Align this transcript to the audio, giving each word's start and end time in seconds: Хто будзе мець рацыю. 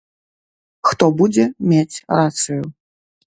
Хто 0.91 1.05
будзе 1.19 1.45
мець 1.73 2.01
рацыю. 2.21 2.61